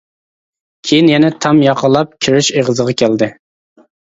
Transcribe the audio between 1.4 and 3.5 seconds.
تام ياقىلاپ كىرىش ئېغىزىغا كەلدى.